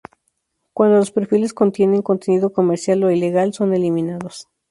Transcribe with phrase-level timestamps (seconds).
[0.73, 4.47] Cuando los perfiles contienen contenido comercial o ilegal, son eliminados.